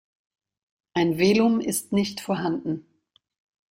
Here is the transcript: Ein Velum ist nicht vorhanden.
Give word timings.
Ein 0.95 1.19
Velum 1.19 1.59
ist 1.59 1.93
nicht 1.93 2.21
vorhanden. 2.21 2.87